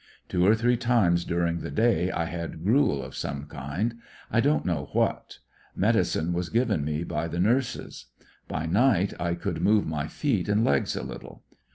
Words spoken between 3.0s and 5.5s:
of some kind, I ion't know what.